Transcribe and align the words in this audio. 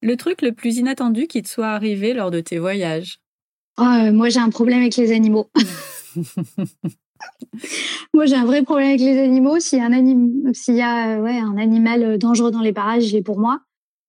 Le 0.00 0.16
truc 0.16 0.42
le 0.42 0.52
plus 0.52 0.76
inattendu 0.76 1.26
qui 1.26 1.42
te 1.42 1.48
soit 1.48 1.68
arrivé 1.68 2.14
lors 2.14 2.30
de 2.30 2.40
tes 2.40 2.58
voyages? 2.58 3.20
Oh, 3.78 3.82
euh, 3.82 4.12
Moi, 4.12 4.28
j'ai 4.28 4.40
un 4.40 4.50
problème 4.50 4.80
avec 4.80 4.96
les 4.96 5.12
animaux. 5.12 5.50
moi, 8.14 8.26
j'ai 8.26 8.36
un 8.36 8.44
vrai 8.44 8.62
problème 8.62 8.88
avec 8.88 9.00
les 9.00 9.18
animaux. 9.18 9.58
S'il 9.60 9.78
y 9.78 9.82
a 9.82 9.84
un, 9.84 9.92
anim... 9.92 10.52
y 10.68 10.80
a, 10.80 11.20
ouais, 11.20 11.38
un 11.38 11.56
animal 11.56 12.18
dangereux 12.18 12.50
dans 12.50 12.62
les 12.62 12.72
parages, 12.72 13.10
il 13.10 13.16
est 13.16 13.22
pour 13.22 13.38
moi. 13.38 13.60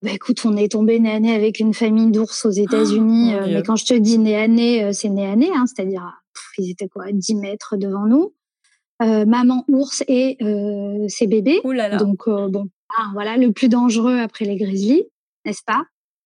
Bah 0.02 0.12
écoute, 0.12 0.40
on 0.46 0.56
est 0.56 0.72
tombé 0.72 0.98
nez 0.98 1.12
à 1.12 1.20
nez 1.20 1.34
avec 1.34 1.60
une 1.60 1.74
famille 1.74 2.10
d'ours 2.10 2.46
aux 2.46 2.50
États-Unis. 2.50 3.34
Oh, 3.40 3.46
mais 3.46 3.62
quand 3.62 3.76
je 3.76 3.84
te 3.84 3.94
dis 3.94 4.18
nez 4.18 4.36
à 4.36 4.48
nez, 4.48 4.92
c'est 4.92 5.10
nez 5.10 5.26
à 5.26 5.36
nez, 5.36 5.50
hein, 5.54 5.66
c'est-à-dire 5.66 6.20
ils 6.58 6.70
étaient 6.70 6.88
quoi, 6.88 7.06
10 7.12 7.34
mètres 7.36 7.76
devant 7.76 8.06
nous. 8.06 8.32
Euh, 9.02 9.24
maman 9.24 9.64
ours 9.68 10.04
et 10.08 10.36
euh, 10.42 11.06
ses 11.08 11.26
bébés. 11.26 11.60
Donc 11.98 12.28
euh, 12.28 12.48
bon, 12.48 12.68
ah, 12.98 13.08
voilà 13.14 13.38
le 13.38 13.50
plus 13.50 13.70
dangereux 13.70 14.18
après 14.18 14.44
les 14.44 14.56
grizzlies, 14.56 15.04
n'est-ce 15.44 15.62
pas? 15.64 15.82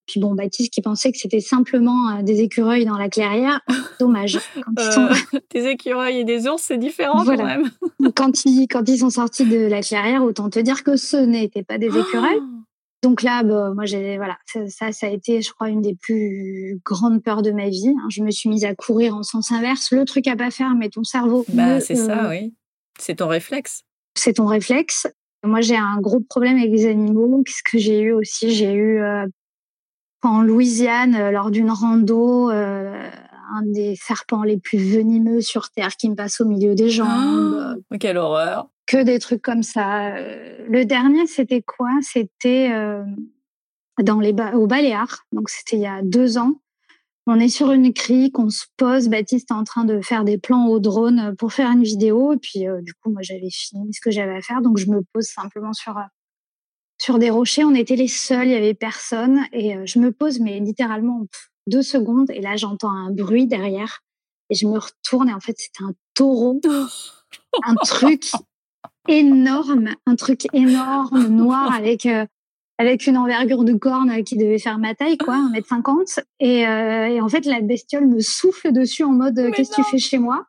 Puis 0.07 0.21
bon, 0.21 0.35
Baptiste 0.35 0.73
qui 0.73 0.83
pensait 0.83 1.13
que 1.13 1.19
c'était 1.19 1.41
simplement 1.41 2.23
des 2.23 2.41
écureuils 2.43 2.85
dans 2.85 2.99
la 2.99 3.09
clairière, 3.09 3.61
dommage. 4.01 4.39
des 5.55 5.67
écureuils 5.67 6.19
et 6.19 6.25
des 6.25 6.47
ours, 6.47 6.63
c'est 6.63 6.79
différent 6.79 7.25
quand 7.25 7.43
même. 7.43 7.71
quand 8.15 8.45
ils 8.45 8.67
quand 8.69 8.87
ils 8.89 8.99
sont 8.99 9.11
sortis 9.11 9.47
de 9.47 9.67
la 9.67 9.81
clairière, 9.81 10.23
autant 10.23 10.51
te 10.51 10.59
dire 10.59 10.85
que 10.85 10.97
ce 10.97 11.17
n'étaient 11.17 11.63
pas 11.63 11.79
des 11.79 11.89
écureuils. 11.89 12.41
Donc 13.03 13.23
là, 13.23 13.43
bah, 13.43 13.71
moi, 13.75 13.85
j'ai 13.85 14.17
voilà, 14.17 14.39
ça, 14.69 14.93
ça 14.93 15.07
a 15.07 15.11
été, 15.11 15.43
je 15.43 15.53
crois, 15.53 15.69
une 15.69 15.83
des 15.83 15.95
plus 15.95 16.81
grandes 16.85 17.23
peurs 17.23 17.43
de 17.43 17.51
ma 17.51 17.69
vie. 17.69 17.89
Hein. 17.89 18.07
Je 18.09 18.23
me 18.23 18.31
suis 18.31 18.49
mise 18.49 18.65
à 18.65 18.75
courir 18.75 19.15
en 19.15 19.23
sens 19.23 19.53
inverse. 19.53 19.91
Le 19.91 20.07
truc 20.07 20.27
à 20.27 20.37
pas 20.37 20.51
faire, 20.51 20.75
mais 20.75 20.89
ton 20.89 21.05
cerveau. 21.05 21.45
Bah, 21.51 21.81
c'est 21.81 21.97
ça, 21.97 22.29
oui. 22.31 22.55
C'est 22.99 23.17
ton 23.17 23.27
réflexe. 23.27 23.83
C'est 24.15 24.35
ton 24.35 24.47
réflexe. 24.47 25.07
Moi, 25.45 25.61
j'ai 25.61 25.77
un 25.77 26.01
gros 26.01 26.21
problème 26.21 26.57
avec 26.57 26.71
les 26.71 26.87
animaux. 26.87 27.43
Qu'est-ce 27.45 27.63
que 27.63 27.79
j'ai 27.79 28.01
eu 28.01 28.13
aussi? 28.13 28.51
J'ai 28.51 28.73
eu 28.73 29.01
euh, 29.01 29.27
en 30.23 30.43
Louisiane, 30.43 31.15
euh, 31.15 31.31
lors 31.31 31.51
d'une 31.51 31.71
rando, 31.71 32.51
euh, 32.51 33.11
un 33.53 33.63
des 33.63 33.95
serpents 33.97 34.43
les 34.43 34.59
plus 34.59 34.79
venimeux 34.79 35.43
sur 35.43 35.71
Terre 35.71 35.97
qui 35.97 36.09
me 36.09 36.15
passe 36.15 36.41
au 36.41 36.47
milieu 36.47 36.75
des 36.75 36.89
jambes. 36.89 37.77
Oh, 37.91 37.97
quelle 38.01 38.17
horreur 38.17 38.69
Que 38.87 39.03
des 39.03 39.19
trucs 39.19 39.43
comme 39.43 39.63
ça. 39.63 40.19
Le 40.19 40.85
dernier, 40.85 41.27
c'était 41.27 41.63
quoi? 41.63 41.91
C'était 42.01 42.71
dans 44.03 44.19
les 44.19 44.35
au 44.55 44.67
Baléares. 44.67 45.27
Donc, 45.33 45.51
c'était 45.51 45.77
il 45.77 45.83
y 45.83 45.87
a 45.87 46.01
deux 46.03 46.39
ans 46.39 46.55
on 47.27 47.41
est 47.41 47.49
sur 47.49 47.73
une 47.73 47.93
crique, 47.93 48.39
on 48.39 48.51
se 48.51 48.65
pose. 48.77 49.09
Baptiste 49.09 49.51
est 49.51 49.55
en 49.55 49.65
train 49.65 49.85
de 49.85 50.01
faire 50.03 50.25
des 50.25 50.37
plans 50.37 50.67
au 50.67 50.79
drone 50.79 51.35
pour 51.37 51.53
faire 51.53 51.71
une 51.71 51.83
vidéo. 51.83 52.35
Et 52.35 52.37
puis, 52.37 52.69
euh, 52.69 52.83
du 52.83 52.93
coup, 52.95 53.11
moi, 53.11 53.23
j'avais 53.23 53.51
fini 53.51 53.93
ce 53.95 54.01
que 54.01 54.11
j'avais 54.11 54.37
à 54.37 54.43
faire. 54.43 54.61
Donc, 54.61 54.77
je 54.77 54.87
me 54.91 55.01
pose 55.13 55.25
simplement 55.25 55.73
sur, 55.73 55.97
euh, 55.97 56.03
sur 57.01 57.19
des 57.19 57.31
rochers. 57.31 57.65
On 57.65 57.75
était 57.75 57.97
les 57.97 58.09
seuls, 58.09 58.49
il 58.49 58.53
y 58.53 58.57
avait 58.57 58.75
personne. 58.75 59.41
Et 59.53 59.75
euh, 59.75 59.87
je 59.87 59.99
me 59.99 60.13
pose, 60.13 60.41
mais 60.41 60.61
littéralement 60.61 61.27
deux 61.67 61.83
secondes. 61.83 62.31
Et 62.31 62.43
là, 62.43 62.57
j'entends 62.57 62.91
un 62.91 63.11
bruit 63.11 63.47
derrière. 63.47 64.01
Et 64.51 64.55
je 64.55 64.67
me 64.67 64.79
retourne. 64.79 65.31
Et 65.31 65.35
en 65.35 65.41
fait, 65.41 65.55
c'était 65.57 65.85
un 65.85 65.95
taureau. 66.13 66.61
un 67.65 67.75
truc 67.77 68.33
énorme, 69.09 69.95
un 70.05 70.17
truc 70.17 70.47
énorme, 70.53 71.27
noir, 71.29 71.73
avec 71.73 72.07
avec 72.79 73.07
une 73.07 73.17
envergure 73.17 73.65
de 73.65 73.75
corne 73.75 74.25
qui 74.25 74.37
devait 74.37 74.59
faire 74.59 74.79
ma 74.79 74.95
taille, 74.95 75.17
quoi, 75.17 75.37
1m50. 75.53 76.21
Et, 76.41 76.67
euh, 76.67 77.07
et 77.07 77.21
en 77.21 77.29
fait, 77.29 77.47
la 77.47 77.61
bestiole 77.61 78.07
me 78.07 78.21
souffle 78.21 78.73
dessus 78.73 79.05
en 79.05 79.13
mode 79.13 79.53
Qu'est-ce 79.55 79.71
que 79.71 79.77
tu 79.77 79.85
fais 79.85 79.99
chez 79.99 80.19
moi? 80.19 80.47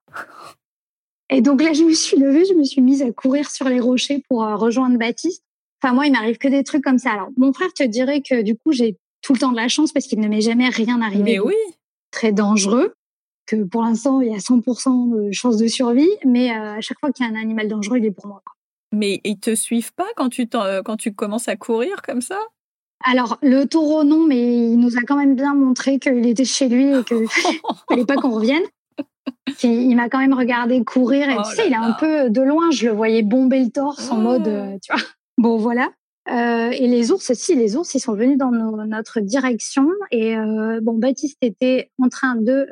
Et 1.30 1.42
donc 1.42 1.62
là, 1.62 1.74
je 1.74 1.84
me 1.84 1.94
suis 1.94 2.18
levée, 2.18 2.46
je 2.46 2.54
me 2.54 2.64
suis 2.64 2.82
mise 2.82 3.02
à 3.02 3.12
courir 3.12 3.50
sur 3.50 3.68
les 3.68 3.80
rochers 3.80 4.24
pour 4.28 4.44
euh, 4.44 4.56
rejoindre 4.56 4.98
Baptiste. 4.98 5.44
Enfin, 5.82 5.94
moi, 5.94 6.06
il 6.06 6.12
m'arrive 6.12 6.38
que 6.38 6.48
des 6.48 6.64
trucs 6.64 6.84
comme 6.84 7.00
ça. 7.00 7.12
Alors, 7.12 7.30
mon 7.38 7.52
frère 7.52 7.74
te 7.74 7.84
dirait 7.84 8.22
que 8.22 8.42
du 8.42 8.56
coup, 8.56 8.72
j'ai 8.72 8.98
tout 9.22 9.34
le 9.34 9.40
temps 9.40 9.52
de 9.52 9.58
la 9.58 9.68
chance 9.68 9.92
parce 9.92 10.06
qu'il 10.06 10.20
ne 10.20 10.28
m'est 10.28 10.42
jamais 10.42 10.70
rien 10.70 11.02
arrivé. 11.02 11.24
Mais 11.24 11.40
oui. 11.40 11.56
Très 12.12 12.32
dangereux. 12.32 12.94
Que 13.48 13.64
pour 13.64 13.84
l'instant, 13.84 14.22
il 14.22 14.32
y 14.32 14.36
a 14.36 14.40
100% 14.40 15.28
de 15.28 15.32
chance 15.32 15.58
de 15.58 15.68
survie. 15.68 16.10
Mais 16.26 16.52
euh, 16.52 16.78
à 16.78 16.82
chaque 16.82 17.00
fois 17.00 17.12
qu'il 17.12 17.26
y 17.26 17.30
a 17.30 17.32
un 17.32 17.40
animal 17.40 17.68
dangereux, 17.68 17.98
il 17.98 18.06
est 18.06 18.12
pour 18.12 18.28
moi. 18.28 18.42
Mais 18.96 19.20
ils 19.26 19.38
te 19.38 19.54
suivent 19.54 19.94
pas 19.94 20.08
quand 20.16 20.30
tu, 20.30 20.48
euh, 20.56 20.82
quand 20.82 20.96
tu 20.96 21.14
commences 21.14 21.50
à 21.50 21.58
courir 21.58 22.02
comme 22.02 22.22
ça? 22.22 22.40
Alors, 23.04 23.38
le 23.42 23.66
taureau, 23.66 24.06
non, 24.06 24.26
mais 24.26 24.72
il 24.72 24.78
nous 24.78 24.98
a 24.98 25.02
quand 25.06 25.18
même 25.18 25.36
bien 25.36 25.54
montré 25.54 26.00
qu'il 26.00 26.26
était 26.26 26.46
chez 26.46 26.70
lui 26.70 26.98
et 26.98 27.04
qu'il 27.04 27.28
fallait 27.90 28.06
pas 28.06 28.16
qu'on 28.16 28.32
revienne. 28.32 28.64
il 29.64 29.96
m'a 29.96 30.08
quand 30.08 30.20
même 30.20 30.34
regardé 30.34 30.82
courir 30.86 31.30
et 31.30 31.36
oh 31.38 31.42
tu 31.44 31.56
sais, 31.56 31.68
il 31.68 31.74
est 31.74 31.76
un 31.76 31.92
peu 31.92 32.30
de 32.30 32.42
loin, 32.42 32.72
je 32.72 32.88
le 32.88 32.94
voyais 32.94 33.22
bomber 33.22 33.64
le 33.66 33.70
torse 33.70 34.10
en 34.10 34.18
mode, 34.18 34.48
euh, 34.48 34.78
tu 34.82 34.94
vois. 34.94 35.04
Bon, 35.38 35.58
voilà. 35.58 35.92
Euh, 36.32 36.72
et 36.72 36.88
les 36.88 37.12
ours, 37.12 37.34
si, 37.34 37.54
les 37.56 37.76
ours, 37.76 37.94
ils 37.94 38.00
sont 38.00 38.14
venus 38.14 38.38
dans 38.38 38.52
notre 38.52 39.20
direction. 39.20 39.90
Et 40.12 40.36
bon, 40.82 40.98
Baptiste 40.98 41.38
était 41.42 41.92
en 42.02 42.08
train 42.08 42.36
de, 42.36 42.66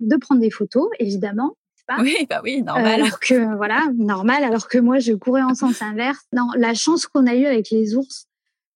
de 0.00 0.16
prendre 0.16 0.40
des 0.40 0.50
photos, 0.50 0.88
évidemment. 0.98 1.54
Oui, 2.00 2.26
bah 2.28 2.40
oui, 2.42 2.62
normal. 2.62 3.00
alors 3.00 3.20
que, 3.20 3.56
voilà, 3.56 3.86
normal. 3.96 4.44
Alors 4.44 4.68
que 4.68 4.78
moi, 4.78 4.98
je 4.98 5.12
courais 5.12 5.42
en 5.42 5.54
sens 5.54 5.82
inverse. 5.82 6.24
Non, 6.32 6.48
la 6.56 6.74
chance 6.74 7.06
qu'on 7.06 7.26
a 7.26 7.34
eue 7.34 7.46
avec 7.46 7.70
les 7.70 7.96
ours, 7.96 8.26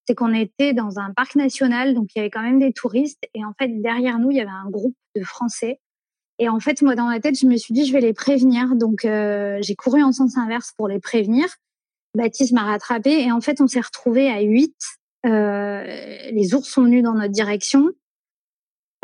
c'est 0.07 0.15
qu'on 0.15 0.35
était 0.35 0.73
dans 0.73 0.99
un 0.99 1.13
parc 1.13 1.35
national, 1.37 1.95
donc 1.95 2.09
il 2.15 2.19
y 2.19 2.21
avait 2.21 2.31
quand 2.31 2.43
même 2.43 2.59
des 2.59 2.73
touristes. 2.73 3.23
Et 3.35 3.45
en 3.45 3.53
fait, 3.59 3.69
derrière 3.81 4.19
nous, 4.19 4.31
il 4.31 4.37
y 4.37 4.41
avait 4.41 4.51
un 4.51 4.71
groupe 4.71 4.97
de 5.17 5.23
Français. 5.23 5.81
Et 6.39 6.49
en 6.49 6.59
fait, 6.59 6.81
moi, 6.83 6.95
dans 6.95 7.07
ma 7.07 7.21
tête, 7.21 7.39
je 7.39 7.47
me 7.47 7.57
suis 7.57 7.75
dit, 7.75 7.85
je 7.85 7.93
vais 7.93 8.01
les 8.01 8.15
prévenir. 8.15 8.75
Donc, 8.75 9.05
euh, 9.05 9.59
j'ai 9.61 9.75
couru 9.75 10.03
en 10.03 10.11
sens 10.11 10.39
inverse 10.39 10.73
pour 10.77 10.89
les 10.89 10.99
prévenir. 10.99 11.47
Baptiste 12.17 12.53
m'a 12.53 12.65
rattrapé. 12.65 13.21
Et 13.23 13.31
en 13.31 13.41
fait, 13.41 13.61
on 13.61 13.67
s'est 13.67 13.81
retrouvés 13.81 14.31
à 14.31 14.41
8. 14.41 14.75
Euh, 15.27 15.85
les 16.33 16.55
ours 16.55 16.67
sont 16.67 16.85
venus 16.85 17.03
dans 17.03 17.13
notre 17.13 17.33
direction. 17.33 17.91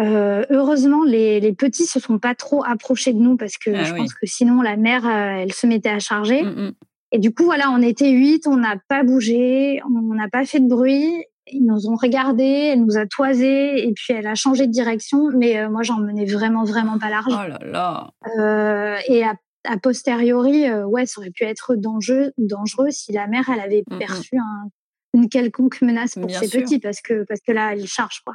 Euh, 0.01 0.45
heureusement, 0.51 1.05
les, 1.05 1.41
les, 1.41 1.53
petits 1.55 1.87
se 1.87 2.01
sont 2.01 2.19
pas 2.19 2.35
trop 2.35 2.63
approchés 2.65 3.15
de 3.15 3.19
nous 3.19 3.37
parce 3.37 3.57
que 3.57 3.71
ah 3.71 3.85
je 3.85 3.95
pense 3.95 4.13
que 4.13 4.27
sinon 4.27 4.61
la 4.61 4.77
mère, 4.77 5.07
euh, 5.07 5.43
elle 5.43 5.53
se 5.53 5.67
mettait 5.67 5.89
à 5.89 5.99
charger. 5.99 6.43
Mmh, 6.43 6.49
mmh. 6.49 6.73
Et 7.13 7.19
du 7.19 7.33
coup, 7.33 7.45
voilà, 7.45 7.71
on 7.71 7.81
était 7.81 8.11
huit, 8.11 8.47
on 8.47 8.57
n'a 8.57 8.77
pas 8.89 9.05
bougé, 9.05 9.81
on 9.87 10.15
n'a 10.15 10.29
pas 10.29 10.45
fait 10.45 10.61
de 10.61 10.69
bruit. 10.69 11.25
Ils 11.51 11.65
nous 11.65 11.89
ont 11.89 11.95
regardé, 11.95 12.45
elle 12.45 12.85
nous 12.85 12.99
a 12.99 13.07
toisé 13.07 13.87
et 13.87 13.93
puis 13.95 14.13
elle 14.13 14.27
a 14.27 14.35
changé 14.35 14.67
de 14.67 14.73
direction. 14.73 15.31
Mais 15.35 15.59
euh, 15.59 15.71
moi, 15.71 15.83
j'en 15.83 15.99
menais 15.99 16.27
vraiment, 16.27 16.65
vraiment 16.65 16.99
pas 16.99 17.09
large. 17.09 17.33
Oh 17.33 17.49
là 17.49 17.59
là. 17.65 18.11
Euh, 18.39 18.99
et 19.09 19.25
a, 19.25 19.35
a 19.65 19.79
posteriori, 19.79 20.71
ouais, 20.73 21.07
ça 21.07 21.21
aurait 21.21 21.31
pu 21.31 21.45
être 21.45 21.75
dangereux, 21.75 22.33
dangereux 22.37 22.91
si 22.91 23.13
la 23.13 23.29
mère, 23.29 23.49
elle 23.49 23.61
avait 23.61 23.85
mmh, 23.89 23.99
perçu 23.99 24.37
un, 24.37 24.69
une 25.15 25.29
quelconque 25.31 25.81
menace 25.81 26.17
pour 26.17 26.31
ses 26.31 26.49
petits 26.49 26.81
parce 26.81 27.01
que 27.01 27.25
parce 27.25 27.41
que 27.41 27.53
là, 27.53 27.73
elle 27.73 27.87
charge 27.87 28.21
quoi. 28.25 28.35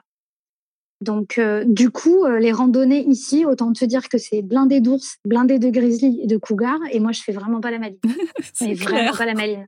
Donc, 1.01 1.39
euh, 1.39 1.63
du 1.65 1.89
coup, 1.89 2.25
euh, 2.25 2.37
les 2.37 2.51
randonnées 2.51 3.03
ici, 3.07 3.43
autant 3.43 3.73
te 3.73 3.83
dire 3.85 4.07
que 4.07 4.19
c'est 4.19 4.43
blindé 4.43 4.81
d'ours, 4.81 5.17
blindé 5.25 5.57
de 5.57 5.69
grizzly 5.69 6.21
et 6.21 6.27
de 6.27 6.37
cougars. 6.37 6.79
Et 6.91 6.99
moi, 6.99 7.11
je 7.11 7.21
fais 7.21 7.31
vraiment 7.31 7.59
pas 7.59 7.71
la 7.71 7.79
maline. 7.79 7.97
c'est 8.53 8.75
vraiment 8.75 9.11
pas 9.11 9.25
la 9.25 9.33
maline. 9.33 9.65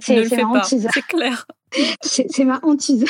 c'est 0.00 0.36
ma 0.36 0.44
hantise. 0.44 0.88
C'est 0.94 1.06
clair. 1.06 1.46
c'est 2.02 2.44
ma 2.44 2.60
hantise. 2.62 3.04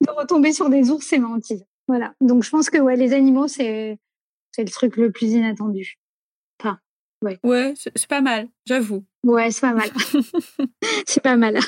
de 0.00 0.10
retomber 0.10 0.52
sur 0.52 0.68
des 0.70 0.90
ours, 0.90 1.06
c'est 1.06 1.18
ma 1.18 1.28
hantise. 1.28 1.64
Voilà. 1.86 2.14
Donc, 2.20 2.42
je 2.42 2.50
pense 2.50 2.68
que 2.68 2.78
ouais, 2.78 2.96
les 2.96 3.12
animaux, 3.12 3.46
c'est 3.46 3.98
le 4.58 4.70
truc 4.70 4.96
le 4.96 5.12
plus 5.12 5.30
inattendu. 5.30 5.98
Enfin, 6.60 6.80
ouais. 7.22 7.38
Ouais, 7.44 7.74
c'est 7.76 8.06
pas 8.08 8.20
mal, 8.22 8.48
j'avoue. 8.66 9.04
Ouais, 9.24 9.52
c'est 9.52 9.60
pas 9.60 9.72
mal. 9.72 9.88
c'est 11.06 11.22
pas 11.22 11.36
mal. 11.36 11.60